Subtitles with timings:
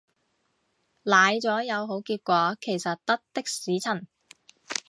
[1.03, 4.07] 奶咗有好結果其實得的士陳